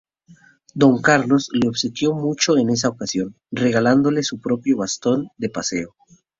Don 0.73 0.99
Carlos 0.99 1.49
le 1.53 1.67
obsequió 1.69 2.13
mucho 2.15 2.57
en 2.57 2.71
esa 2.71 2.89
ocasión, 2.89 3.35
regalándole 3.51 4.23
su 4.23 4.39
propio 4.39 4.77
bastón 4.77 5.29
de 5.37 5.49
paseo. 5.49 5.93